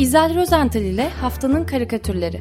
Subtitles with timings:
[0.00, 2.40] İzel Rozental ile Haftanın Karikatürleri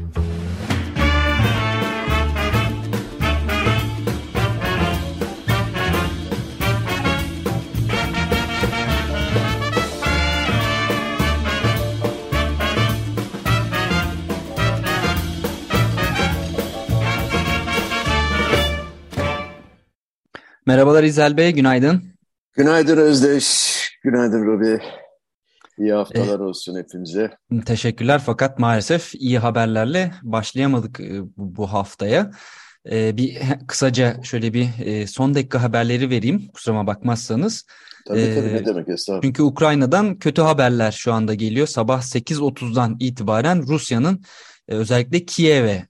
[20.66, 22.04] Merhabalar İzel Bey, günaydın.
[22.54, 24.80] Günaydın Özdeş, günaydın Robi.
[25.80, 27.32] İyi haftalar olsun hepimize.
[27.66, 32.32] Teşekkürler fakat maalesef iyi haberlerle başlayamadık e, bu haftaya.
[32.92, 33.38] E, bir
[33.68, 34.68] kısaca şöyle bir
[35.08, 37.66] son dakika haberleri vereyim kusuruma bakmazsanız.
[38.08, 39.22] Tabii tabii ne demek estağfurullah.
[39.22, 41.68] Çünkü Ukrayna'dan kötü haberler şu anda geliyor.
[41.68, 44.24] Sabah 8.30'dan itibaren Rusya'nın
[44.70, 45.88] özellikle Kiev'e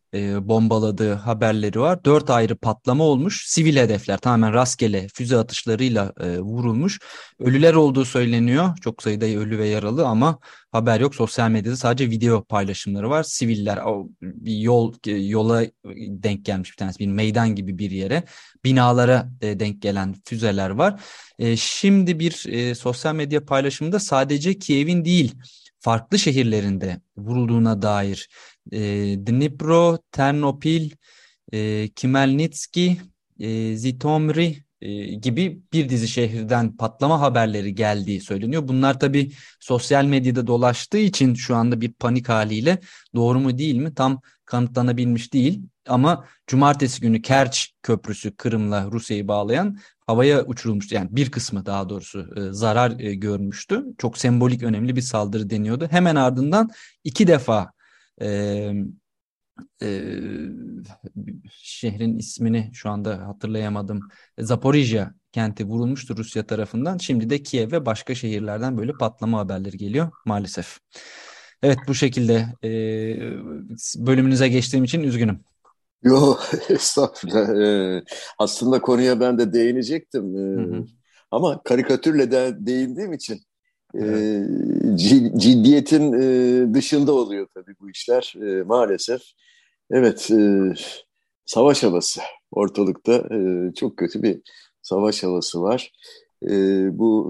[0.47, 2.03] bombaladığı haberleri var.
[2.05, 3.45] Dört ayrı patlama olmuş.
[3.47, 6.99] Sivil hedefler tamamen rastgele füze atışlarıyla vurulmuş.
[7.39, 8.77] Ölüler olduğu söyleniyor.
[8.81, 10.39] Çok sayıda ölü ve yaralı ama
[10.71, 11.15] haber yok.
[11.15, 13.23] Sosyal medyada sadece video paylaşımları var.
[13.23, 13.79] Siviller
[14.21, 15.65] bir yol yola
[16.07, 16.99] denk gelmiş bir tanesi.
[16.99, 18.23] Bir meydan gibi bir yere.
[18.65, 21.01] Binalara denk gelen füzeler var.
[21.55, 22.31] Şimdi bir
[22.75, 25.35] sosyal medya paylaşımında sadece Kiev'in değil
[25.79, 28.29] farklı şehirlerinde vurulduğuna dair
[28.71, 28.79] e,
[29.27, 30.91] Dnipro, Ternopil,
[31.53, 32.97] e, Kimelnitski,
[33.39, 38.67] e, Zitomri e, gibi bir dizi şehirden patlama haberleri geldiği söyleniyor.
[38.67, 42.79] Bunlar tabii sosyal medyada dolaştığı için şu anda bir panik haliyle
[43.15, 45.61] doğru mu değil mi tam kanıtlanabilmiş değil.
[45.87, 50.95] Ama cumartesi günü Kerç Köprüsü Kırım'la Rusya'yı bağlayan havaya uçurulmuştu.
[50.95, 53.85] Yani bir kısmı daha doğrusu e, zarar e, görmüştü.
[53.97, 55.87] Çok sembolik önemli bir saldırı deniyordu.
[55.91, 56.69] Hemen ardından
[57.03, 57.71] iki defa
[58.21, 58.27] e,
[59.81, 59.87] e,
[61.51, 63.99] şehrin ismini şu anda hatırlayamadım.
[64.39, 66.97] Zaporijya kenti vurulmuştu Rusya tarafından.
[66.97, 70.79] Şimdi de Kiev ve başka şehirlerden böyle patlama haberleri geliyor maalesef.
[71.63, 72.69] Evet bu şekilde e,
[73.95, 75.43] bölümünüze geçtiğim için üzgünüm.
[76.03, 77.49] Yok estağfurullah.
[77.49, 78.03] Ee,
[78.37, 80.37] aslında konuya ben de değinecektim.
[80.37, 80.85] Ee, hı hı.
[81.31, 83.41] Ama karikatürle de değindiğim için
[83.95, 84.43] e,
[85.37, 89.21] ciddiyetin e, dışında oluyor tabii bu işler e, maalesef.
[89.91, 90.73] Evet, e,
[91.45, 93.23] savaş havası ortalıkta
[93.75, 94.41] çok kötü bir
[94.81, 95.91] savaş havası var.
[96.91, 97.27] Bu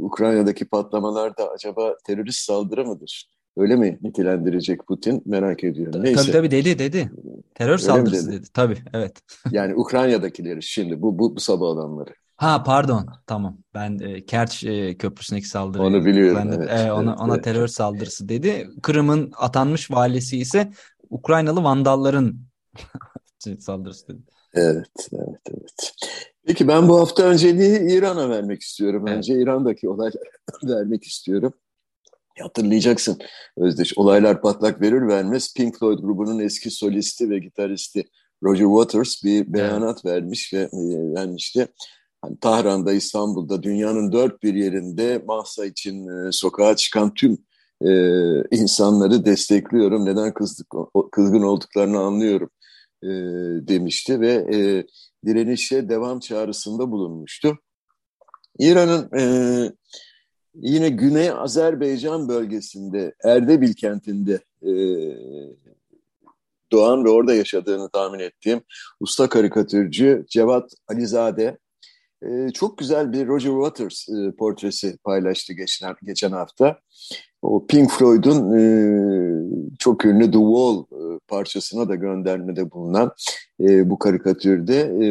[0.00, 3.28] Ukrayna'daki patlamalar da acaba terörist saldırı mıdır?
[3.56, 6.04] Öyle mi nitelendirecek Putin merak ediyorum.
[6.04, 6.22] Neyse.
[6.22, 7.10] Tabii tabii dedi dedi.
[7.54, 8.40] Terör Öyle saldırısı dedi?
[8.40, 8.46] dedi.
[8.54, 9.12] Tabii evet.
[9.50, 12.14] yani Ukrayna'dakileri şimdi bu, bu, bu sabah olanları.
[12.38, 15.82] Ha pardon tamam ben e, Kerç e, köprüsündeki saldırı.
[15.82, 16.36] Onu biliyorum.
[16.36, 17.44] Ben evet, e, ona, evet, ona evet.
[17.44, 18.70] terör saldırısı dedi.
[18.82, 20.72] Kırım'ın atanmış valisi ise
[21.10, 22.38] Ukraynalı vandalların
[23.58, 24.22] saldırısı dedi.
[24.54, 25.92] Evet, evet, evet.
[26.46, 29.04] Peki ben bu hafta önceliği İran'a vermek istiyorum.
[29.06, 29.16] Evet.
[29.16, 30.30] Önce İran'daki olayları
[30.64, 31.52] vermek istiyorum.
[32.40, 33.18] Hatırlayacaksın
[33.56, 33.98] Özdeş.
[33.98, 38.04] Olaylar patlak verir vermez Pink Floyd grubunun eski solisti ve gitaristi
[38.42, 40.14] Roger Waters bir beyanat evet.
[40.14, 40.68] vermiş ve
[41.16, 41.68] yani işte
[42.22, 47.38] hani Tahran'da, İstanbul'da, dünyanın dört bir yerinde Mahsa için e, sokağa çıkan tüm
[47.82, 47.90] e,
[48.50, 50.04] insanları destekliyorum.
[50.04, 50.66] Neden kızdık,
[51.12, 52.50] kızgın olduklarını anlıyorum
[53.02, 53.08] e,
[53.68, 54.86] demişti ve e,
[55.26, 57.58] direnişe devam çağrısında bulunmuştu.
[58.58, 59.22] İran'ın e,
[60.54, 64.72] yine Güney Azerbaycan bölgesinde Erdebil kentinde e,
[66.72, 68.60] doğan ve orada yaşadığını tahmin ettiğim
[69.00, 71.58] usta karikatürcü Cevat Alizade
[72.22, 76.78] e, çok güzel bir Roger Waters e, portresi paylaştı geçen, geçen hafta.
[77.42, 78.62] O Pink Floyd'un e,
[79.78, 83.12] çok ünlü The Wall e, parçasına da göndermede bulunan
[83.60, 85.08] e, bu karikatürde e,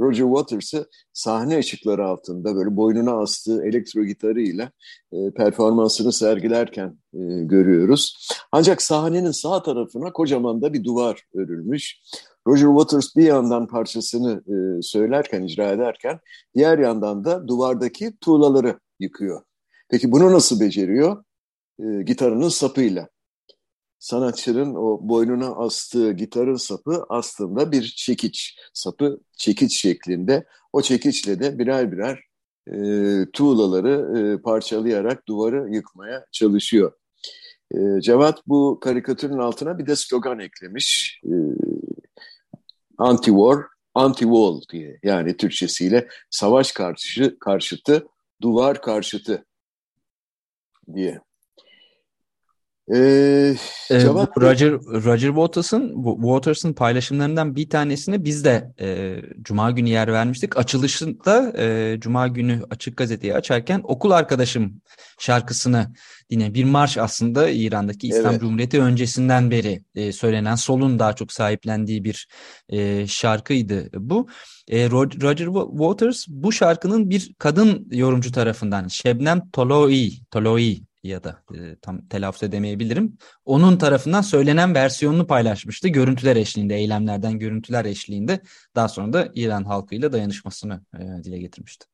[0.00, 4.70] Roger Waters'ı sahne ışıkları altında böyle boynuna astığı elektro gitarıyla
[5.12, 8.28] e, performansını sergilerken e, görüyoruz.
[8.52, 12.00] Ancak sahnenin sağ tarafına kocaman da bir duvar örülmüş.
[12.46, 16.20] Roger Waters bir yandan parçasını e, söylerken, icra ederken
[16.54, 19.42] diğer yandan da duvardaki tuğlaları yıkıyor.
[19.90, 21.24] Peki bunu nasıl beceriyor?
[21.78, 23.08] E, gitarının sapıyla.
[23.98, 28.58] Sanatçının o boynuna astığı gitarın sapı aslında bir çekiç.
[28.74, 30.44] Sapı çekiç şeklinde.
[30.72, 32.24] O çekiçle de birer birer
[32.72, 32.76] e,
[33.32, 36.92] tuğlaları e, parçalayarak duvarı yıkmaya çalışıyor.
[37.74, 41.20] E, Cevat bu karikatürün altına bir de slogan eklemiş.
[41.24, 41.32] E,
[42.98, 43.62] anti-war,
[43.94, 48.06] anti-wall diye yani Türkçesiyle savaş karşı, karşıtı,
[48.42, 49.44] duvar karşıtı
[50.94, 51.20] diye.
[52.92, 53.56] Ee,
[53.88, 60.56] Cevat Roger Roger Waters'ın Waters'ın paylaşımlarından bir tanesini biz de e, Cuma günü yer vermiştik.
[60.56, 64.80] Açılışında e, Cuma günü Açık Gazete'yi açarken okul arkadaşım
[65.18, 65.94] şarkısını
[66.34, 68.40] yine bir marş aslında İran'daki İslam evet.
[68.40, 72.28] Cumhuriyeti öncesinden beri e, söylenen solun daha çok sahiplendiği bir
[72.68, 74.28] e, şarkıydı bu.
[74.68, 81.76] E, Roger Waters bu şarkının bir kadın yorumcu tarafından Şebnem Toloi, Toloi ya da e,
[81.76, 83.18] tam telaffuz edemeyebilirim.
[83.44, 85.88] Onun tarafından söylenen versiyonunu paylaşmıştı.
[85.88, 88.40] Görüntüler eşliğinde, eylemlerden görüntüler eşliğinde.
[88.74, 91.86] Daha sonra da İran halkıyla dayanışmasını e, dile getirmişti.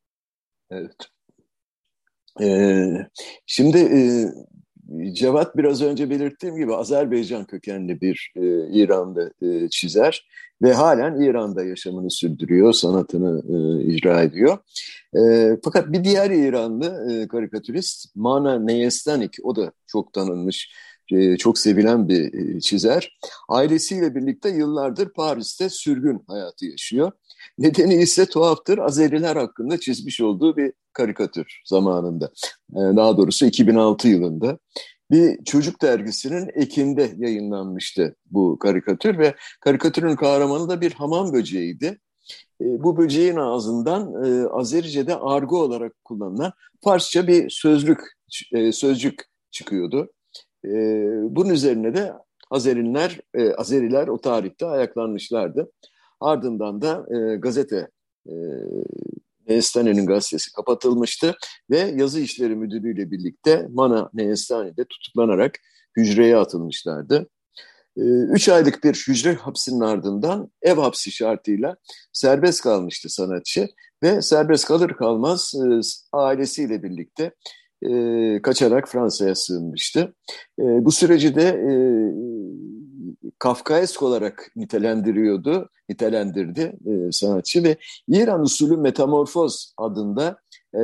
[0.70, 1.10] Evet.
[2.42, 3.06] Ee,
[3.46, 4.00] şimdi e,
[5.12, 8.42] Cevat biraz önce belirttiğim gibi Azerbaycan kökenli bir e,
[8.72, 10.26] İran'da e, çizer
[10.62, 14.58] ve halen İran'da yaşamını sürdürüyor, sanatını e, icra ediyor.
[15.16, 20.70] E, fakat bir diğer İranlı e, karikatürist Mana Neyestanik, o da çok tanınmış,
[21.38, 23.18] çok sevilen bir e, çizer.
[23.48, 27.12] Ailesiyle birlikte yıllardır Paris'te sürgün hayatı yaşıyor.
[27.58, 32.30] Nedeni ise tuhaftır Azeriler hakkında çizmiş olduğu bir karikatür zamanında.
[32.72, 34.58] E, daha doğrusu 2006 yılında
[35.10, 41.98] bir çocuk dergisinin Ekim'de yayınlanmıştı bu karikatür ve karikatürün kahramanı da bir hamam böceğiydi.
[42.60, 46.52] E, bu böceğin ağzından e, Azerice'de argo olarak kullanılan
[46.84, 48.00] Farsça bir sözlük
[48.52, 50.12] e, sözcük çıkıyordu.
[50.64, 50.70] E,
[51.22, 52.12] bunun üzerine de
[52.50, 55.72] Azeriler, e, Azeriler o tarihte ayaklanmışlardı.
[56.20, 57.88] Ardından da e, gazete
[58.26, 58.34] e,
[59.48, 61.36] Neyestane'nin gazetesi kapatılmıştı
[61.70, 65.58] ve yazı işleri müdürüyle birlikte Mana Neyestane'de tutuklanarak
[65.96, 67.28] hücreye atılmışlardı.
[67.96, 68.02] Ee,
[68.32, 71.76] üç aylık bir hücre hapsinin ardından ev hapsi şartıyla
[72.12, 73.68] serbest kalmıştı sanatçı
[74.02, 75.80] ve serbest kalır kalmaz e,
[76.12, 77.34] ailesiyle birlikte
[77.82, 80.14] e, kaçarak Fransa'ya sığınmıştı.
[80.58, 81.72] E, bu süreci de e,
[83.38, 87.76] Kafkaesk olarak nitelendiriyordu, nitelendirdi e, sanatçı ve
[88.08, 90.38] İran usulü Metamorfoz adında
[90.74, 90.82] e,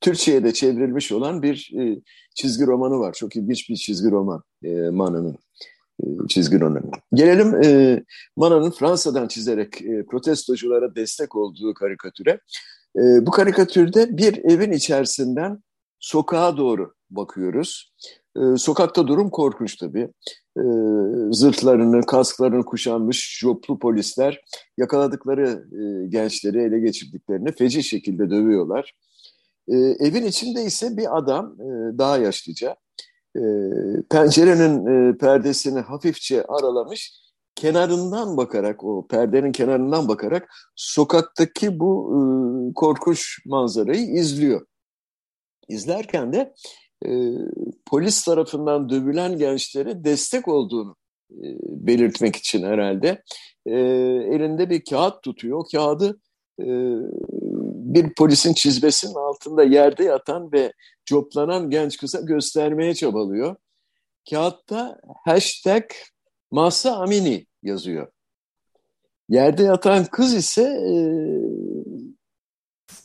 [0.00, 2.00] Türkçe'ye de çevrilmiş olan bir e,
[2.34, 3.12] çizgi romanı var.
[3.12, 5.38] Çok ilginç bir çizgi roman e, Mana'nın
[6.02, 6.90] e, çizgi romanı.
[7.14, 8.02] Gelelim e,
[8.36, 12.40] Mana'nın Fransa'dan çizerek e, protestoculara destek olduğu karikatüre.
[12.96, 15.62] E, bu karikatürde bir evin içerisinden
[16.00, 17.92] sokağa doğru bakıyoruz.
[18.36, 20.08] E, sokakta durum korkunç tabii.
[20.56, 20.62] E,
[21.30, 24.40] zırhlarını, kasklarını kuşanmış joplu polisler
[24.78, 28.94] yakaladıkları e, gençleri ele geçirdiklerini feci şekilde dövüyorlar.
[29.68, 32.76] E, evin içinde ise bir adam e, daha yaşlıca
[33.36, 33.42] e,
[34.10, 37.21] pencerenin e, perdesini hafifçe aralamış
[37.54, 42.18] kenarından bakarak o perdenin kenarından bakarak sokaktaki bu e,
[42.74, 44.66] korkunç manzarayı izliyor.
[45.68, 46.54] İzlerken de
[47.06, 47.10] e,
[47.86, 50.96] polis tarafından dövülen gençlere destek olduğunu
[51.30, 53.22] e, belirtmek için herhalde
[53.66, 53.76] e,
[54.34, 55.58] elinde bir kağıt tutuyor.
[55.58, 56.20] O kağıdı
[56.60, 56.66] e,
[57.94, 60.72] bir polisin çizmesinin altında yerde yatan ve
[61.06, 63.56] coplanan genç kıza göstermeye çabalıyor.
[64.30, 65.82] Kağıtta hashtag
[66.52, 68.06] Masa Amini yazıyor.
[69.28, 70.94] Yerde yatan kız ise e,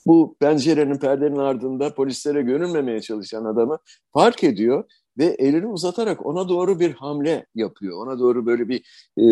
[0.05, 3.77] bu pencerenin perdenin ardında polislere görünmemeye çalışan adamı
[4.13, 4.83] fark ediyor
[5.17, 8.07] ve elini uzatarak ona doğru bir hamle yapıyor.
[8.07, 8.77] Ona doğru böyle bir
[9.17, 9.25] e,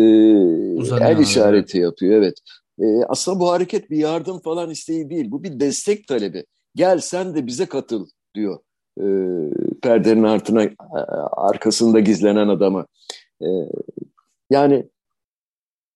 [1.04, 2.14] el işareti yapıyor.
[2.14, 2.34] Evet.
[2.80, 5.30] E, aslında bu hareket bir yardım falan isteği değil.
[5.30, 6.44] Bu bir destek talebi.
[6.74, 8.58] Gel sen de bize katıl diyor
[9.00, 9.06] e,
[9.82, 10.68] perdenin altına
[11.32, 12.86] arkasında gizlenen adama.
[13.42, 13.48] E,
[14.50, 14.86] yani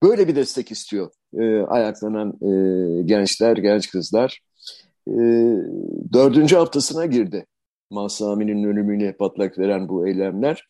[0.02, 4.40] böyle bir destek istiyor e, ayaklanan e, gençler, genç kızlar
[5.08, 5.14] e,
[6.12, 7.46] dördüncü haftasına girdi.
[7.90, 10.68] Masami'nin ölümüne patlak veren bu eylemler.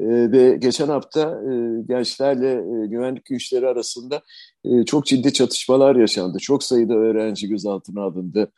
[0.00, 4.22] E, ve geçen hafta e, gençlerle e, güvenlik güçleri arasında
[4.64, 6.38] e, çok ciddi çatışmalar yaşandı.
[6.38, 8.52] Çok sayıda öğrenci gözaltına alındı.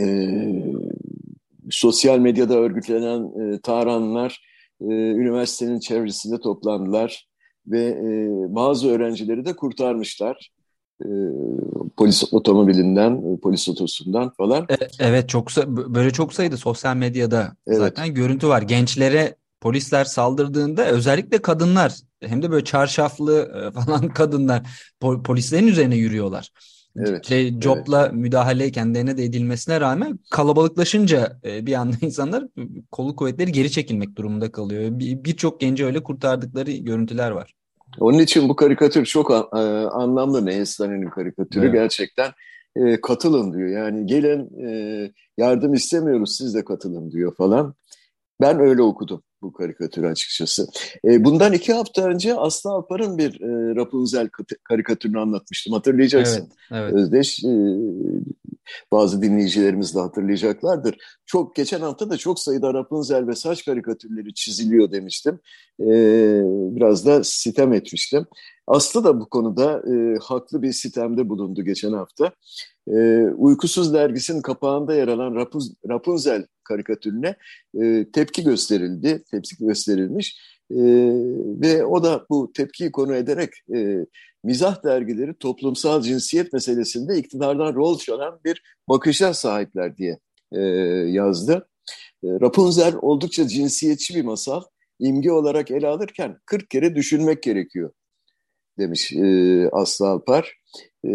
[0.00, 0.28] E,
[1.70, 4.49] sosyal medyada örgütlenen e, taranlar
[4.80, 7.28] e, üniversitenin çevresinde toplandılar
[7.66, 10.50] ve e, bazı öğrencileri de kurtarmışlar.
[11.04, 11.08] E,
[11.96, 14.62] polis otomobilinden, e, polis otosundan falan.
[14.62, 17.78] E, evet çok böyle çok sayıda sosyal medyada evet.
[17.78, 18.62] zaten görüntü var.
[18.62, 24.62] Gençlere polisler saldırdığında özellikle kadınlar hem de böyle çarşaflı falan kadınlar
[25.00, 26.50] polislerin üzerine yürüyorlar.
[26.96, 28.12] Evet, şey, Job'la evet.
[28.12, 32.44] müdahale kendilerine de edilmesine rağmen kalabalıklaşınca bir anda insanlar
[32.90, 34.90] kolu kuvvetleri geri çekilmek durumunda kalıyor.
[34.98, 37.54] Birçok genci öyle kurtardıkları görüntüler var.
[37.98, 39.56] Onun için bu karikatür çok e,
[39.86, 41.64] anlamlı Nehestane'nin karikatürü.
[41.64, 41.74] Evet.
[41.74, 42.30] Gerçekten
[42.76, 43.68] e, katılın diyor.
[43.68, 47.74] Yani gelin e, yardım istemiyoruz siz de katılın diyor falan.
[48.40, 50.66] Ben öyle okudum bu karikatürü açıkçası.
[51.04, 54.28] E, bundan iki hafta önce Aslı Alpar'ın bir e, Rapunzel
[54.64, 55.72] karikatürünü anlatmıştım.
[55.72, 56.48] Hatırlayacaksın.
[56.72, 56.92] Evet, evet.
[56.94, 57.50] Özdeş, e,
[58.92, 60.96] bazı dinleyicilerimiz de hatırlayacaklardır.
[61.26, 65.38] Çok Geçen hafta da çok sayıda Rapunzel ve saç karikatürleri çiziliyor demiştim.
[65.80, 65.86] E,
[66.76, 68.26] biraz da sitem etmiştim.
[68.66, 72.32] Aslı da bu konuda e, haklı bir sitemde bulundu geçen hafta.
[72.88, 77.36] E, Uykusuz dergisinin kapağında yer alan Rapuz, Rapunzel karikatürüne
[77.80, 80.36] e, tepki gösterildi, tepki gösterilmiş.
[80.70, 80.80] E,
[81.62, 84.06] ve o da bu tepkiyi konu ederek e,
[84.44, 90.18] mizah dergileri toplumsal cinsiyet meselesinde iktidardan rol çalan bir bakışa sahipler diye
[90.52, 90.60] e,
[91.10, 91.68] yazdı.
[92.24, 94.62] E, Rapunzel oldukça cinsiyetçi bir masal.
[94.98, 97.90] İmge olarak ele alırken 40 kere düşünmek gerekiyor
[98.80, 100.56] demiş e, Aslı Alpar.
[101.06, 101.10] E,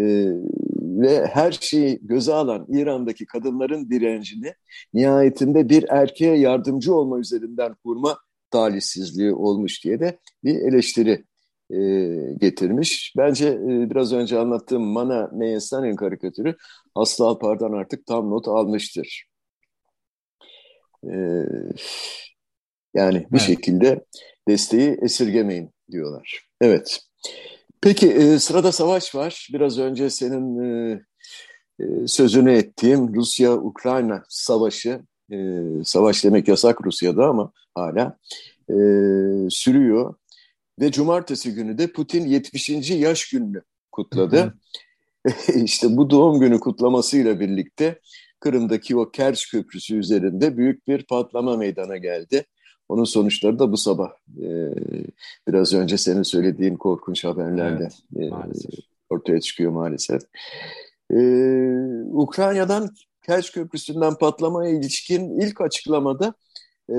[0.96, 4.54] ve her şeyi göze alan İran'daki kadınların direncini
[4.94, 8.18] nihayetinde bir erkeğe yardımcı olma üzerinden kurma
[8.50, 11.24] talihsizliği olmuş diye de bir eleştiri
[11.70, 11.78] e,
[12.40, 13.14] getirmiş.
[13.16, 16.56] Bence e, biraz önce anlattığım Mana Meyestan'ın karikatürü
[16.94, 19.26] Aslı Alpar'dan artık tam not almıştır.
[21.04, 21.14] E,
[22.94, 23.40] yani bir evet.
[23.40, 24.04] şekilde
[24.48, 26.48] desteği esirgemeyin diyorlar.
[26.60, 27.00] Evet.
[27.86, 29.48] Peki e, sırada savaş var.
[29.52, 31.00] Biraz önce senin e,
[31.80, 35.00] e, sözünü ettiğim Rusya-Ukrayna savaşı,
[35.32, 35.36] e,
[35.84, 38.18] savaş demek yasak Rusya'da ama hala
[38.68, 38.74] e,
[39.50, 40.14] sürüyor.
[40.80, 42.90] Ve cumartesi günü de Putin 70.
[42.90, 43.62] yaş gününü
[43.92, 44.54] kutladı.
[45.54, 48.00] İşte bu doğum günü kutlamasıyla birlikte
[48.40, 52.46] Kırım'daki o Kerç Köprüsü üzerinde büyük bir patlama meydana geldi.
[52.88, 54.10] Onun sonuçları da bu sabah
[54.42, 54.50] e,
[55.48, 58.36] biraz önce senin söylediğin korkunç haberlerle evet, e,
[59.10, 60.22] ortaya çıkıyor maalesef.
[61.10, 61.18] E,
[62.12, 62.90] Ukrayna'dan
[63.22, 66.34] Kerç Köprüsü'nden patlamaya ilişkin ilk açıklamada
[66.88, 66.96] e,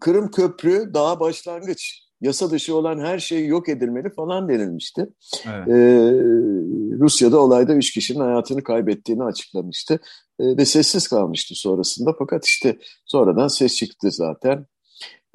[0.00, 5.06] Kırım Köprü daha başlangıç yasa dışı olan her şey yok edilmeli falan denilmişti.
[5.46, 5.68] Evet.
[5.68, 6.12] Ee,
[7.00, 10.00] Rusya'da olayda üç kişinin hayatını kaybettiğini açıklamıştı
[10.40, 12.14] ee, ve sessiz kalmıştı sonrasında.
[12.18, 14.66] Fakat işte sonradan ses çıktı zaten.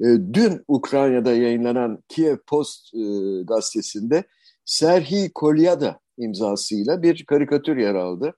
[0.04, 2.98] Ee, dün Ukrayna'da yayınlanan Kiev Post e,
[3.42, 4.24] gazetesinde
[4.64, 8.34] Serhi Kolyada imzasıyla bir karikatür yer aldı.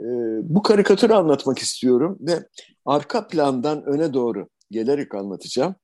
[0.00, 0.04] Ee,
[0.42, 2.48] bu karikatürü anlatmak istiyorum ve
[2.86, 5.74] arka plandan öne doğru gelerek anlatacağım.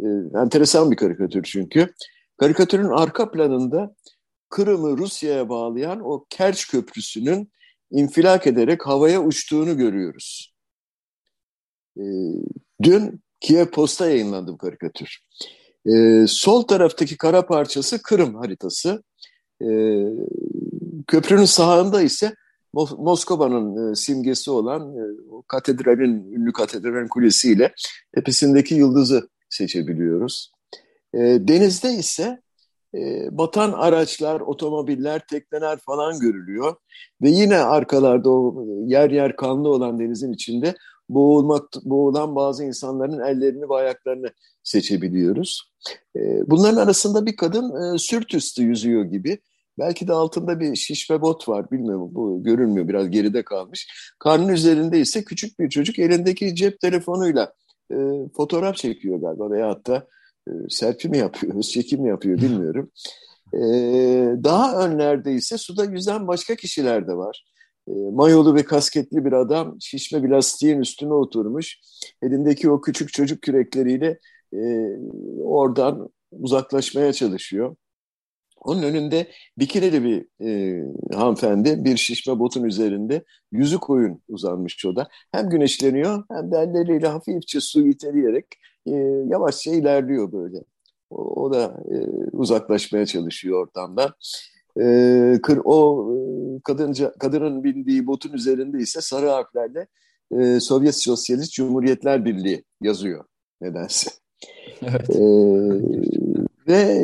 [0.00, 1.94] E, enteresan bir karikatür çünkü.
[2.36, 3.94] Karikatürün arka planında
[4.48, 7.52] Kırım'ı Rusya'ya bağlayan o Kerç Köprüsü'nün
[7.90, 10.54] infilak ederek havaya uçtuğunu görüyoruz.
[11.96, 12.04] E,
[12.82, 15.18] dün Kiev Post'a yayınlandı bu karikatür.
[15.86, 19.02] E, sol taraftaki kara parçası Kırım haritası.
[19.62, 19.68] E,
[21.06, 22.34] köprünün sağında ise
[22.98, 27.74] Moskova'nın e, simgesi olan e, o katedralin, ünlü katedralin kulesiyle
[28.14, 30.52] tepesindeki yıldızı seçebiliyoruz.
[31.14, 32.40] E, denizde ise
[32.94, 36.76] e, batan araçlar, otomobiller, tekneler falan görülüyor.
[37.22, 40.74] Ve yine arkalarda o yer yer kanlı olan denizin içinde
[41.14, 44.30] boğulmak, boğulan bazı insanların ellerini ve ayaklarını
[44.62, 45.72] seçebiliyoruz.
[46.16, 49.38] E, bunların arasında bir kadın e, sürt üstü yüzüyor gibi.
[49.78, 53.88] Belki de altında bir şişme bot var bilmiyorum bu görünmüyor biraz geride kalmış.
[54.18, 57.52] Karnın üzerinde ise küçük bir çocuk elindeki cep telefonuyla
[57.90, 57.96] e,
[58.36, 60.06] fotoğraf çekiyor galiba veya hatta
[60.48, 62.90] e, selfie mi yapıyor, çekim mi yapıyor bilmiyorum.
[63.54, 63.58] E,
[64.44, 67.51] daha önlerde ise suda yüzen başka kişiler de var.
[67.88, 71.80] E, mayolu ve kasketli bir adam şişme bir lastiğin üstüne oturmuş.
[72.22, 74.18] Elindeki o küçük çocuk kürekleriyle
[74.54, 74.60] e,
[75.42, 77.76] oradan uzaklaşmaya çalışıyor.
[78.64, 80.82] Onun önünde bikinili bir e,
[81.14, 85.08] hanımefendi bir şişme botun üzerinde yüzü koyun uzanmış o da.
[85.32, 88.46] Hem güneşleniyor hem de elleriyle hafifçe su iteleyerek
[88.86, 88.90] e,
[89.28, 90.58] yavaşça ilerliyor böyle.
[91.10, 91.96] O, o da e,
[92.32, 94.10] uzaklaşmaya çalışıyor ortamdan.
[94.80, 99.86] E, kır, o e, kadınca, kadının bindiği botun üzerinde ise sarı harflerle
[100.38, 103.24] e, Sovyet Sosyalist Cumhuriyetler Birliği yazıyor
[103.60, 104.10] nedense.
[104.82, 105.10] Evet.
[105.10, 105.22] E,
[106.68, 106.98] ve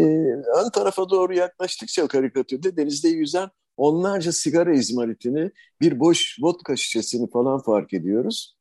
[0.64, 7.62] ön tarafa doğru yaklaştıkça karikatürde denizde yüzen onlarca sigara izmaritini, bir boş vodka şişesini falan
[7.62, 8.56] fark ediyoruz.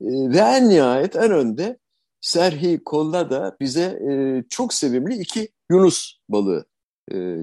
[0.00, 1.78] E, ve en nihayet en önde
[2.20, 6.64] Serhi Kolla da bize e, çok sevimli iki Yunus balığı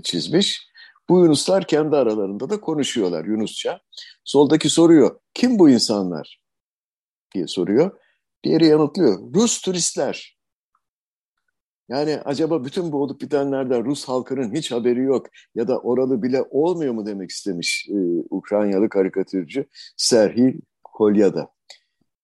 [0.04, 0.68] çizmiş.
[1.10, 3.80] Bu Yunuslar kendi aralarında da konuşuyorlar Yunusça.
[4.24, 6.42] Soldaki soruyor, kim bu insanlar
[7.36, 7.92] diye soruyor.
[8.44, 10.36] Diğeri yanıtlıyor, Rus turistler.
[11.90, 16.42] Yani acaba bütün bu olup bitenlerden Rus halkının hiç haberi yok ya da oralı bile
[16.50, 17.96] olmuyor mu demek istemiş e,
[18.30, 19.66] Ukraynalı karikatürcü
[19.98, 21.50] Serhil Kolyada.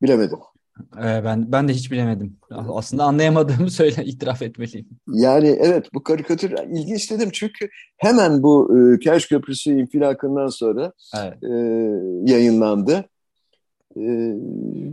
[0.02, 0.40] Bilemedim.
[0.98, 2.38] Ee, ben ben de hiç bilemedim.
[2.50, 4.88] Aslında anlayamadığımı söyle itiraf etmeliyim.
[5.08, 11.44] Yani evet bu karikatür ilginç dedim çünkü hemen bu e, Kerş Köprüsü infilakından sonra evet.
[11.44, 11.54] e,
[12.34, 13.06] yayınlandı.
[13.96, 14.04] E,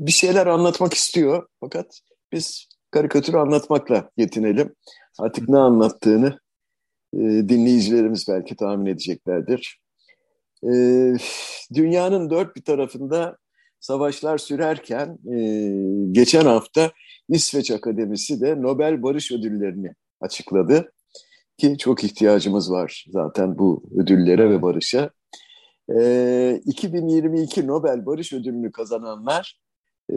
[0.06, 2.00] bir şeyler anlatmak istiyor fakat
[2.32, 4.74] biz karikatürü anlatmakla yetinelim.
[5.18, 6.38] Artık ne anlattığını
[7.14, 9.80] e, dinleyicilerimiz belki tahmin edeceklerdir.
[10.62, 10.72] E,
[11.74, 13.36] dünyanın dört bir tarafında
[13.80, 15.38] savaşlar sürerken e,
[16.12, 16.92] geçen hafta
[17.28, 20.92] İsveç Akademisi de Nobel Barış Ödülleri'ni açıkladı.
[21.58, 25.10] Ki çok ihtiyacımız var zaten bu ödüllere ve barışa.
[25.96, 29.60] E, 2022 Nobel Barış Ödülünü kazananlar
[30.12, 30.16] e,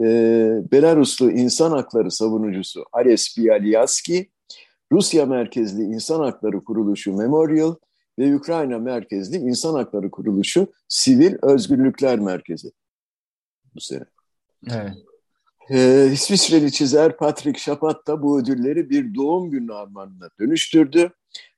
[0.72, 4.30] Belaruslu insan hakları savunucusu Ales Bialyaski,
[4.92, 7.74] Rusya merkezli İnsan Hakları Kuruluşu Memorial
[8.18, 12.72] ve Ukrayna merkezli İnsan Hakları Kuruluşu Sivil Özgürlükler Merkezi
[13.74, 14.04] bu sene.
[14.70, 14.92] Evet.
[15.70, 21.10] Ee, İsviçreli çizer Patrick Chapat da bu ödülleri bir doğum günü armağanına dönüştürdü.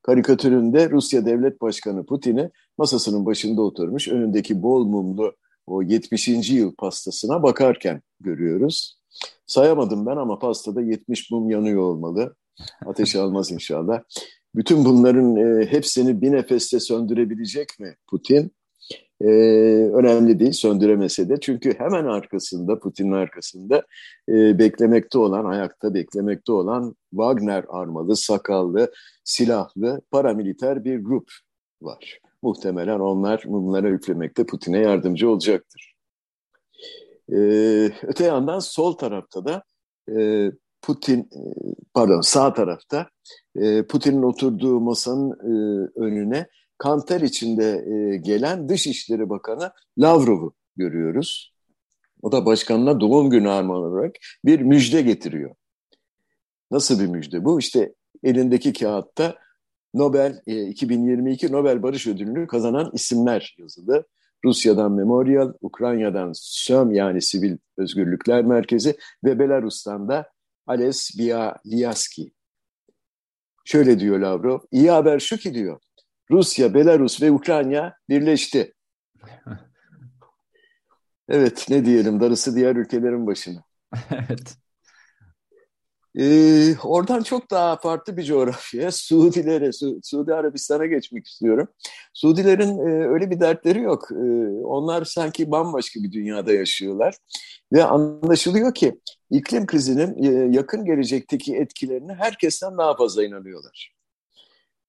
[0.03, 6.29] Karikatüründe Rusya Devlet Başkanı Putin'i masasının başında oturmuş önündeki bol mumlu o 70.
[6.51, 8.99] yıl pastasına bakarken görüyoruz.
[9.47, 12.35] Sayamadım ben ama pastada 70 mum yanıyor olmalı.
[12.87, 14.03] Ateş almaz inşallah.
[14.55, 18.53] Bütün bunların e, hepsini bir nefeste söndürebilecek mi Putin?
[19.21, 19.27] E,
[19.95, 21.41] önemli değil söndüremese de.
[21.41, 23.83] Çünkü hemen arkasında, Putin'in arkasında
[24.29, 28.93] e, beklemekte olan, ayakta beklemekte olan Wagner armalı, sakallı,
[29.25, 31.31] silahlı, paramiliter bir grup
[31.83, 32.19] var.
[32.43, 35.95] Muhtemelen onlar mumlara üflemekte Putin'e yardımcı olacaktır.
[37.33, 37.37] E,
[38.03, 39.63] öte yandan sol tarafta da
[40.17, 40.51] e,
[40.83, 41.41] Putin, e,
[41.95, 43.09] pardon sağ tarafta
[43.57, 46.47] e, Putin'in oturduğu masanın e, önüne
[46.79, 51.55] kanter içinde e, gelen Dışişleri Bakanı Lavrov'u görüyoruz.
[52.23, 54.15] O da başkanına doğum günü armağan olarak
[54.45, 55.55] bir müjde getiriyor.
[56.71, 57.59] Nasıl bir müjde bu?
[57.59, 59.39] İşte elindeki kağıtta
[59.95, 64.07] Nobel e, 2022 Nobel Barış Ödülünü kazanan isimler yazılı.
[64.45, 70.31] Rusya'dan Memorial, Ukrayna'dan SÖM yani Sivil Özgürlükler Merkezi ve Belarus'tan da
[70.67, 72.33] Ales Bialyaski.
[73.65, 75.81] Şöyle diyor Lavrov, iyi haber şu ki diyor,
[76.31, 78.75] Rusya, Belarus ve Ukrayna birleşti.
[81.29, 83.65] Evet ne diyelim darısı diğer ülkelerin başına.
[84.11, 84.57] evet.
[86.19, 91.69] Ee, oradan çok daha farklı bir coğrafyaya, Suudilere, Su Suudi Arabistan'a geçmek istiyorum.
[92.15, 94.09] Suudilerin e, öyle bir dertleri yok.
[94.13, 94.25] E,
[94.65, 97.17] onlar sanki bambaşka bir dünyada yaşıyorlar.
[97.73, 103.95] Ve anlaşılıyor ki iklim krizinin e, yakın gelecekteki etkilerini herkesten daha fazla inanıyorlar.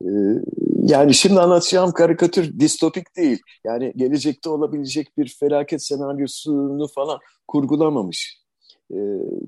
[0.02, 0.10] E,
[0.86, 3.40] yani şimdi anlatacağım karikatür distopik değil.
[3.64, 8.42] Yani gelecekte olabilecek bir felaket senaryosunu falan kurgulamamış.
[8.92, 8.98] E,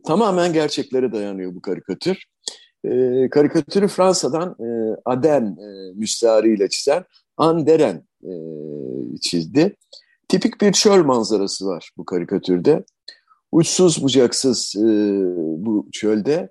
[0.06, 2.24] tamamen gerçeklere dayanıyor bu karikatür.
[2.84, 7.04] E, karikatürü Fransa'dan e, Aden e, müstariyle çizen
[7.38, 8.32] Anderen e,
[9.22, 9.76] çizdi.
[10.28, 12.84] Tipik bir çöl manzarası var bu karikatürde.
[13.52, 14.88] Uçsuz bucaksız e,
[15.66, 16.50] bu çölde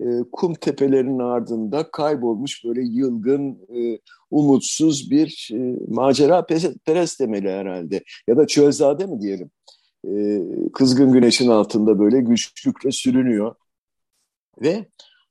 [0.00, 3.98] e, kum tepelerinin ardında kaybolmuş böyle yılgın, e,
[4.30, 6.46] umutsuz bir e, macera
[6.84, 8.04] perest demeli herhalde.
[8.26, 9.50] Ya da çölzade mi diyelim.
[10.72, 13.54] Kızgın güneşin altında böyle güçlükle sürünüyor.
[14.62, 14.86] Ve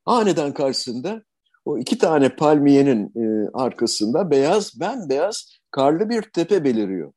[0.06, 1.24] aniden karşısında
[1.66, 3.12] o iki tane palmiyenin
[3.54, 7.14] arkasında beyaz, bembeyaz karlı bir tepe beliriyor.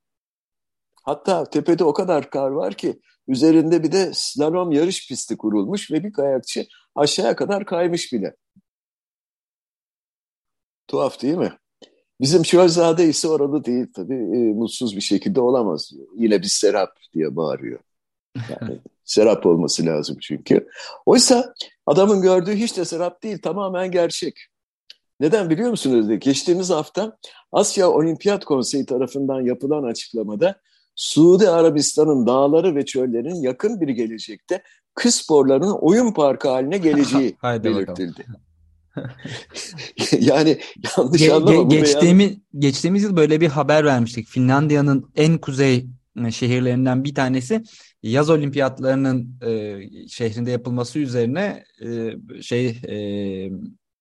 [1.02, 6.04] Hatta tepede o kadar kar var ki üzerinde bir de slalom yarış pisti kurulmuş ve
[6.04, 8.37] bir kayakçı aşağıya kadar kaymış bile.
[10.88, 11.52] Tuhaf değil mi?
[12.20, 16.06] Bizim Şehzade ise orada değil tabii e, mutsuz bir şekilde olamaz diyor.
[16.16, 17.80] Yine bir serap diye bağırıyor.
[18.37, 20.68] Yani serap olması lazım çünkü.
[21.06, 21.54] Oysa
[21.87, 24.35] adamın gördüğü hiç de serap değil tamamen gerçek.
[25.20, 26.18] Neden biliyor musunuz?
[26.18, 27.18] Geçtiğimiz hafta
[27.52, 30.61] Asya Olimpiyat Konseyi tarafından yapılan açıklamada
[30.94, 34.62] Suudi Arabistan'ın dağları ve çöllerin yakın bir gelecekte
[34.94, 38.26] kız sporlarının oyun parkı haline geleceği belirtildi.
[40.20, 40.59] yani
[40.98, 41.62] yanlış ge, anlama.
[41.62, 42.40] Ge, geçtiğimiz, yani...
[42.59, 44.28] geçtiğimiz yıl böyle bir haber vermiştik.
[44.28, 45.87] Finlandiya'nın en kuzey
[46.26, 47.62] e, şehirlerinden bir tanesi
[48.02, 52.96] yaz olimpiyatlarının e, şehrinde yapılması üzerine e, şey e,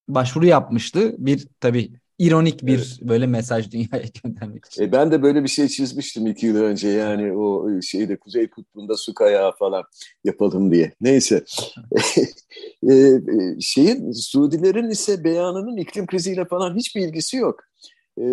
[0.08, 1.16] başvuru yapmıştı.
[1.18, 3.10] Bir tabii ironik bir evet.
[3.10, 4.84] böyle mesaj dünyaya göndermek için.
[4.84, 8.98] E ben de böyle bir şey çizmiştim iki yıl önce yani o şeyde Kuzey Kutbu'nda
[8.98, 9.84] su kayağı falan
[10.24, 10.94] yapalım diye.
[11.02, 11.44] Neyse.
[12.90, 13.20] e, e,
[13.60, 17.60] şeyin Suudilerin ise beyanının iklim kriziyle falan hiçbir ilgisi yok.
[18.18, 18.26] E,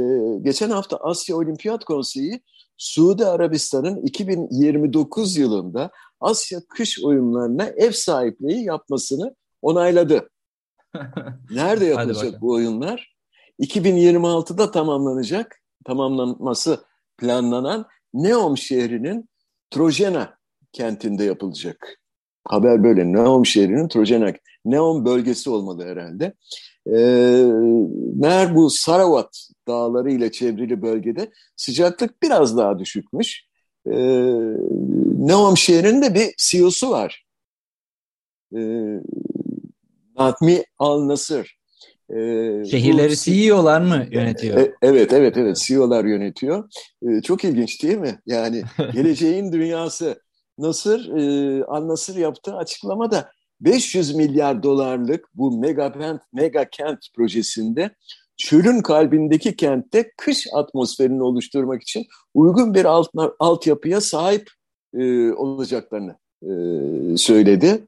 [0.42, 2.40] geçen hafta Asya Olimpiyat Konseyi
[2.76, 10.30] Suudi Arabistan'ın 2029 yılında Asya kış oyunlarına ev sahipliği yapmasını onayladı.
[11.50, 13.17] Nerede yapılacak bu oyunlar?
[13.60, 16.84] 2026'da tamamlanacak, tamamlanması
[17.18, 19.28] planlanan Neom şehrinin
[19.70, 20.38] Trojena
[20.72, 21.98] kentinde yapılacak.
[22.44, 23.12] Haber böyle.
[23.12, 24.32] Neom şehrinin Trojena,
[24.64, 26.34] Neom bölgesi olmalı herhalde.
[26.86, 27.44] Ee,
[28.14, 33.44] meğer bu Saravat dağları ile çevrili bölgede sıcaklık biraz daha düşükmüş.
[33.86, 33.92] Ee,
[35.18, 37.24] Neom şehrinde bir CEO'su var.
[38.56, 39.00] Ee,
[40.16, 41.57] Natmi Al-Nasır.
[42.10, 44.58] Ee, Şehirleri bu, CEO'lar mı yönetiyor?
[44.58, 45.56] E, evet, evet, evet.
[45.56, 46.70] CEO'lar yönetiyor.
[47.02, 48.20] Ee, çok ilginç değil mi?
[48.26, 50.22] Yani geleceğin dünyası.
[50.58, 57.90] Nasır, e, Al-Nasır yaptığı açıklamada 500 milyar dolarlık bu mega, mega kent projesinde
[58.36, 64.50] çölün kalbindeki kentte kış atmosferini oluşturmak için uygun bir alt, altyapıya sahip
[64.94, 66.50] e, olacaklarını e,
[67.16, 67.86] söyledi.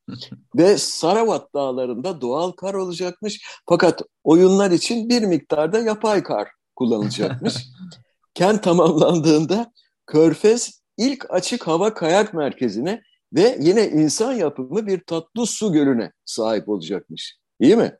[0.56, 3.40] Ve Saravat dağlarında doğal kar olacakmış.
[3.68, 7.54] Fakat oyunlar için bir miktarda yapay kar kullanılacakmış.
[8.34, 9.72] Kent tamamlandığında
[10.06, 13.02] Körfez ilk açık hava kayak merkezine
[13.34, 17.36] ve yine insan yapımı bir tatlı su gölüne sahip olacakmış.
[17.60, 17.98] İyi mi?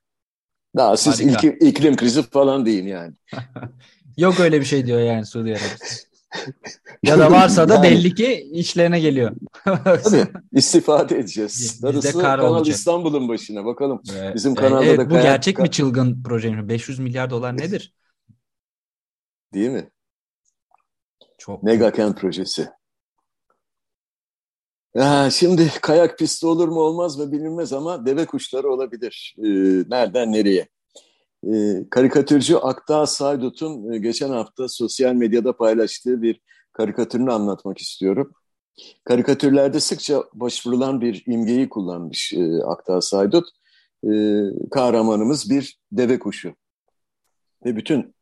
[0.77, 3.15] Daha siz ilk, iklim krizi falan deyin yani.
[4.17, 5.89] Yok öyle bir şey diyor yani Suudi Arabistan.
[7.03, 9.37] ya da varsa da yani, belli ki işlerine geliyor.
[9.65, 11.83] Tabii istifade edeceğiz.
[11.83, 12.77] Darısı Kanal olacak.
[12.77, 14.03] İstanbul'un başına bakalım.
[14.17, 14.35] Evet.
[14.35, 16.69] Bizim kanalda evet, da Bu gerçek mi çılgın proje?
[16.69, 17.95] 500 milyar dolar nedir?
[19.55, 19.91] Değil mi?
[21.39, 21.63] Çok.
[21.63, 22.69] Mega kent projesi.
[24.95, 29.37] Ya şimdi kayak pisti olur mu olmaz mı bilinmez ama deve kuşları olabilir.
[29.39, 29.49] Ee,
[29.89, 30.69] nereden nereye?
[31.47, 36.41] Ee, karikatürcü Akta Saydut'un e, geçen hafta sosyal medyada paylaştığı bir
[36.73, 38.33] karikatürünü anlatmak istiyorum.
[39.05, 43.49] Karikatürlerde sıkça başvurulan bir imgeyi kullanmış e, Akta Saydut.
[44.05, 44.11] E,
[44.71, 46.55] kahramanımız bir deve kuşu.
[47.65, 48.15] Ve bütün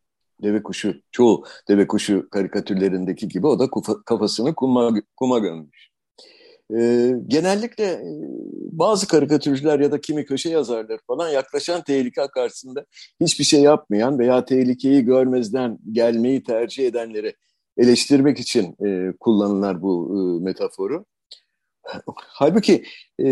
[0.42, 3.68] deve kuşu, çoğu deve kuşu karikatürlerindeki gibi o da
[4.06, 5.87] kafasını kuma, kuma gömmüş.
[6.76, 8.02] E, genellikle
[8.72, 12.86] bazı karikatürcüler ya da kimi köşe yazarlar falan yaklaşan tehlike karşısında
[13.20, 17.34] hiçbir şey yapmayan veya tehlikeyi görmezden gelmeyi tercih edenleri
[17.76, 21.04] eleştirmek için e, kullanırlar bu e, metaforu.
[22.16, 22.84] Halbuki
[23.22, 23.28] e,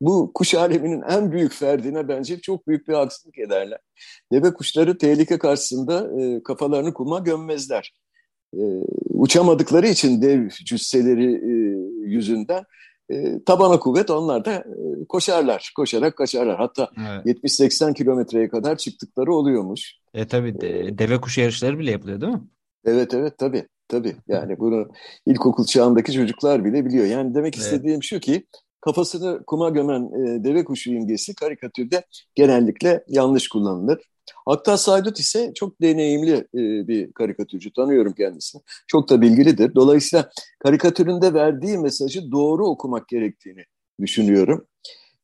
[0.00, 3.78] bu kuş aleminin en büyük ferdine bence çok büyük bir haksızlık ederler.
[4.32, 7.92] Deve kuşları tehlike karşısında e, kafalarını kuma gömmezler
[9.10, 11.52] uçamadıkları için dev cüsseleri e,
[12.06, 12.64] yüzünden
[13.10, 16.56] e, tabana kuvvet onlar da e, koşarlar, koşarak kaçarlar.
[16.56, 16.90] Hatta
[17.24, 17.44] evet.
[17.44, 19.94] 70-80 kilometreye kadar çıktıkları oluyormuş.
[20.14, 22.42] E tabi de, deve kuşu yarışları bile yapılıyor değil mi?
[22.84, 24.88] Evet evet tabi tabi yani bunu
[25.26, 27.06] ilkokul çağındaki çocuklar bile biliyor.
[27.06, 27.64] Yani demek evet.
[27.64, 28.46] istediğim şu ki
[28.80, 33.98] kafasını kuma gömen e, deve kuşu imgesi karikatürde genellikle yanlış kullanılır.
[34.46, 37.72] Akta Saydut ise çok deneyimli e, bir karikatürcü.
[37.72, 38.62] Tanıyorum kendisini.
[38.86, 39.74] Çok da bilgilidir.
[39.74, 43.64] Dolayısıyla karikatüründe verdiği mesajı doğru okumak gerektiğini
[44.00, 44.66] düşünüyorum.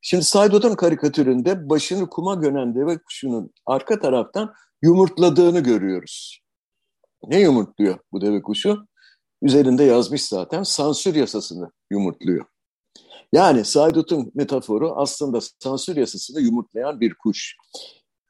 [0.01, 6.43] Şimdi Saydut'un karikatüründe başını kuma gönen deve kuşunun arka taraftan yumurtladığını görüyoruz.
[7.27, 8.87] Ne yumurtluyor bu deve kuşu?
[9.43, 12.45] Üzerinde yazmış zaten sansür yasasını yumurtluyor.
[13.33, 17.57] Yani Saydut'un metaforu aslında sansür yasasını yumurtlayan bir kuş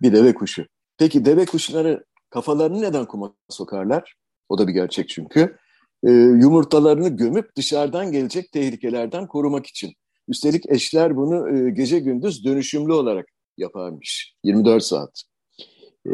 [0.03, 0.67] bir deve kuşu.
[0.99, 4.15] Peki deve kuşları kafalarını neden kuma sokarlar?
[4.49, 5.57] O da bir gerçek çünkü.
[6.05, 9.93] E, yumurtalarını gömüp dışarıdan gelecek tehlikelerden korumak için.
[10.29, 14.35] Üstelik eşler bunu e, gece gündüz dönüşümlü olarak yaparmış.
[14.45, 15.23] 24 saat.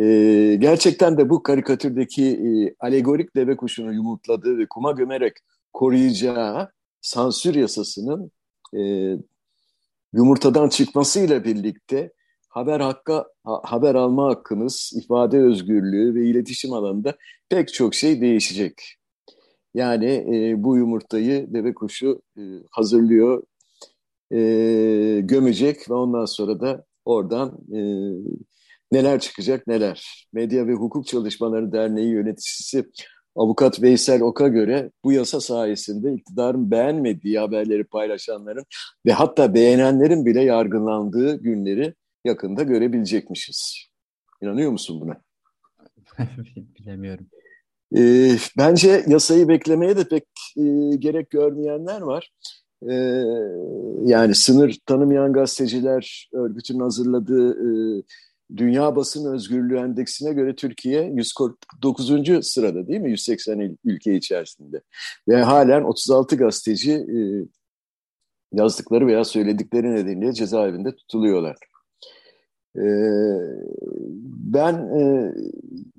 [0.00, 5.32] E, gerçekten de bu karikatürdeki e, alegorik deve kuşunu yumurtladığı ve kuma gömerek
[5.72, 6.70] koruyacağı
[7.00, 8.30] sansür yasasının
[8.76, 8.82] e,
[10.12, 12.12] yumurtadan çıkmasıyla birlikte
[12.54, 17.16] haber hakkı, haber alma hakkımız, ifade özgürlüğü ve iletişim alanında
[17.48, 18.82] pek çok şey değişecek.
[19.74, 23.42] Yani e, bu yumurtayı deve kuşu e, hazırlıyor,
[24.32, 24.38] e,
[25.20, 27.80] gömecek ve ondan sonra da oradan e,
[28.92, 30.28] neler çıkacak neler.
[30.32, 32.84] Medya ve Hukuk Çalışmaları Derneği yöneticisi
[33.36, 38.64] Avukat Veysel Ok'a göre bu yasa sayesinde iktidarın beğenmediği haberleri paylaşanların
[39.06, 43.88] ve hatta beğenenlerin bile yargılandığı günleri yakında görebilecekmişiz.
[44.42, 45.20] İnanıyor musun buna?
[46.78, 47.26] Bilemiyorum.
[47.96, 50.24] E, bence yasayı beklemeye de pek
[50.56, 50.62] e,
[50.96, 52.30] gerek görmeyenler var.
[52.90, 52.94] E,
[54.04, 58.02] yani sınır tanımayan gazeteciler örgütün hazırladığı e,
[58.56, 62.46] Dünya Basın Özgürlüğü Endeksine göre Türkiye 149.
[62.46, 63.10] sırada değil mi?
[63.10, 64.80] 180 ülke içerisinde.
[65.28, 67.18] Ve halen 36 gazeteci e,
[68.52, 71.56] yazdıkları veya söyledikleri nedeniyle cezaevinde tutuluyorlar.
[72.76, 72.84] E,
[74.54, 75.32] ben e,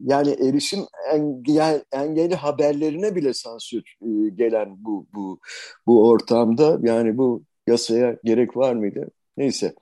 [0.06, 0.80] yani erişim
[1.14, 5.40] engel, engeli haberlerine bile sansür e, gelen bu bu
[5.88, 9.08] bu ortamda yani bu yasaya gerek var mıydı?
[9.38, 9.76] Neyse.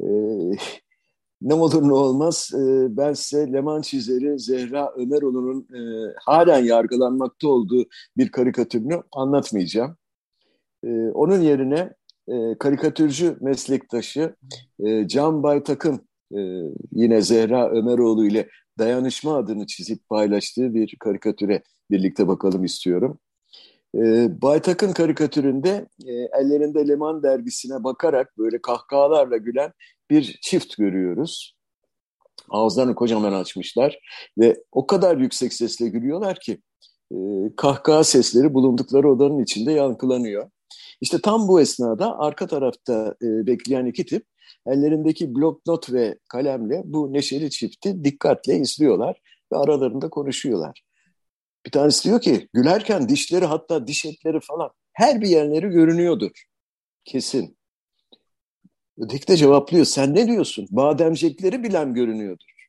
[0.00, 0.06] E,
[1.42, 7.84] ne olur ne olmaz e, ben size Leman çizeri Zehra Ömeroğlu'nun e, halen yargılanmakta olduğu
[8.16, 9.96] bir karikatürünü anlatmayacağım.
[10.84, 11.94] E, onun yerine
[12.28, 14.36] e, karikatürcü meslektaşı
[14.84, 16.40] e, Can Baytak'ın e,
[16.92, 23.18] yine Zehra Ömeroğlu ile dayanışma adını çizip paylaştığı bir karikatüre birlikte bakalım istiyorum.
[23.94, 29.72] E, Baytak'ın karikatüründe e, ellerinde Leman dergisine bakarak böyle kahkahalarla gülen
[30.10, 31.56] bir çift görüyoruz.
[32.50, 33.98] Ağızlarını kocaman açmışlar
[34.38, 36.58] ve o kadar yüksek sesle gülüyorlar ki
[37.12, 37.16] e,
[37.56, 40.50] kahkaha sesleri bulundukları odanın içinde yankılanıyor.
[41.00, 44.26] İşte tam bu esnada arka tarafta e, bekleyen iki tip
[44.66, 49.20] ellerindeki bloknot ve kalemle bu neşeli çifti dikkatle izliyorlar
[49.52, 50.82] ve aralarında konuşuyorlar.
[51.66, 56.44] Bir tanesi diyor ki gülerken dişleri hatta diş etleri falan her bir yerleri görünüyordur.
[57.04, 57.56] Kesin.
[58.98, 59.84] Öteki de cevaplıyor.
[59.84, 60.66] Sen ne diyorsun?
[60.70, 62.60] Bademcekleri bilen görünüyordur.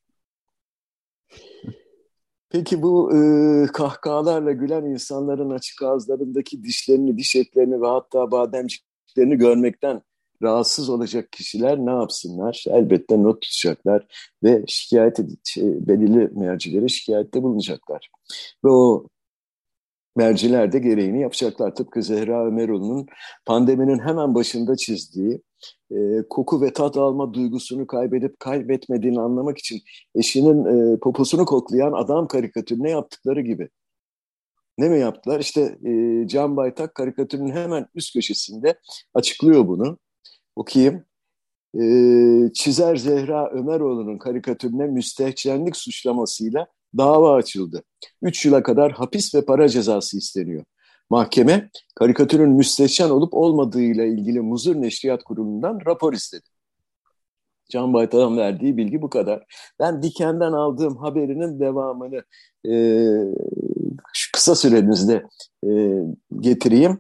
[2.49, 3.19] Peki bu e,
[3.67, 10.01] kahkahalarla gülen insanların açık ağızlarındaki dişlerini, diş etlerini ve hatta bademciklerini görmekten
[10.41, 12.63] rahatsız olacak kişiler ne yapsınlar?
[12.67, 14.07] Elbette not tutacaklar
[14.43, 18.09] ve şikayet şey, belirli mercilere şikayette bulunacaklar.
[18.65, 19.07] Ve o
[20.15, 21.75] merciler de gereğini yapacaklar.
[21.75, 23.05] Tıpkı Zehra Ömeroğlu'nun
[23.45, 25.41] pandeminin hemen başında çizdiği
[25.91, 25.95] e,
[26.29, 29.81] koku ve tat alma duygusunu kaybedip kaybetmediğini anlamak için
[30.15, 33.69] eşinin e, poposunu koklayan adam karikatürüne yaptıkları gibi.
[34.77, 35.39] Ne mi yaptılar?
[35.39, 38.79] İşte e, Can Baytak karikatürün hemen üst köşesinde
[39.13, 39.97] açıklıyor bunu.
[40.55, 41.05] Okuyayım.
[41.75, 41.83] E,
[42.53, 47.83] Çizer Zehra Ömeroğlu'nun karikatürüne müstehcenlik suçlamasıyla dava açıldı.
[48.21, 50.63] Üç yıla kadar hapis ve para cezası isteniyor.
[51.09, 56.49] Mahkeme karikatürün müstehcen olup olmadığıyla ilgili Muzur Neşriyat Kurulu'ndan rapor istedi.
[57.69, 59.45] Can Baytal'ın verdiği bilgi bu kadar.
[59.79, 62.23] Ben Diken'den aldığım haberinin devamını
[62.67, 62.73] e,
[64.33, 65.23] kısa sürenizde
[65.65, 65.69] e,
[66.39, 66.99] getireyim.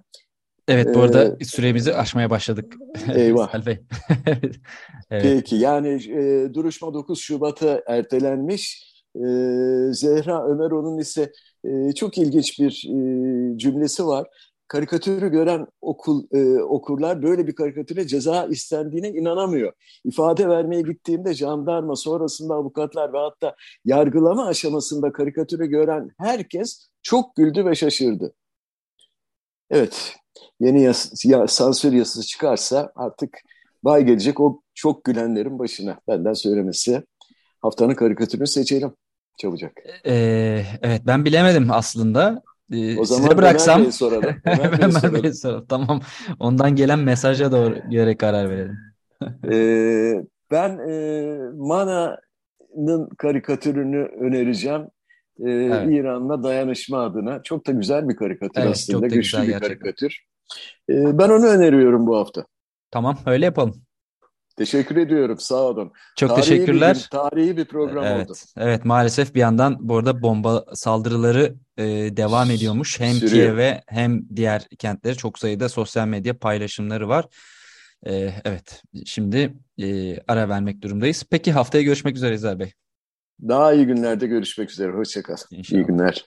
[0.67, 2.75] Evet bu arada ee, süremizi aşmaya başladık.
[3.15, 3.53] Eyvah.
[5.11, 5.23] evet.
[5.23, 8.91] Peki yani e, duruşma 9 Şubat'a ertelenmiş.
[9.15, 9.19] E,
[9.93, 11.31] Zehra Ömeroğlu'nun ise
[11.63, 14.27] e, çok ilginç bir e, cümlesi var.
[14.67, 19.73] Karikatürü gören okul e, okurlar böyle bir karikatüre ceza istendiğine inanamıyor.
[20.05, 27.65] İfade vermeye gittiğimde jandarma, sonrasında avukatlar ve hatta yargılama aşamasında karikatürü gören herkes çok güldü
[27.65, 28.33] ve şaşırdı.
[29.71, 30.15] Evet,
[30.59, 33.37] yeni yas ya, sansür yasası çıkarsa artık
[33.83, 35.99] bay gelecek o çok gülenlerin başına.
[36.07, 37.03] Benden söylemesi.
[37.61, 38.93] Haftanın karikatürünü seçelim
[39.37, 39.71] çabucak.
[40.05, 42.41] Ee, evet ben bilemedim aslında.
[42.71, 44.35] Ee, o zaman size bıraksam Ömer soralım.
[44.45, 45.23] Ömer, Ömer soralım.
[45.23, 45.65] Bey soralım.
[45.69, 46.01] Tamam.
[46.39, 48.77] Ondan gelen mesaja doğru göre karar verelim.
[49.51, 54.87] ee, ben e, Mana'nın karikatürünü önereceğim.
[55.45, 55.87] Ee, evet.
[55.91, 57.43] İran'la dayanışma adına.
[57.43, 59.07] Çok da güzel bir karikatür evet, aslında.
[59.07, 59.79] Güçlü güzel, bir gerçekten.
[59.79, 60.25] karikatür.
[60.89, 62.45] Ee, ben onu öneriyorum bu hafta.
[62.91, 63.81] Tamam öyle yapalım.
[64.57, 65.37] Teşekkür ediyorum.
[65.39, 65.91] Sağ olun.
[66.15, 66.95] Çok tarihi teşekkürler.
[66.95, 68.37] Bir, tarihi bir program evet, oldu.
[68.57, 71.83] Evet maalesef bir yandan bu arada bomba saldırıları e,
[72.17, 72.99] devam ediyormuş.
[72.99, 73.47] Hem Sürüyor.
[73.47, 77.25] Kiev'e hem diğer kentlere çok sayıda sosyal medya paylaşımları var.
[78.07, 81.25] E, evet şimdi e, ara vermek durumdayız.
[81.29, 82.73] Peki haftaya görüşmek üzere İzel Bey.
[83.47, 84.91] Daha iyi günlerde görüşmek üzere.
[84.91, 85.35] Hoşçakal.
[85.51, 86.25] İyi günler.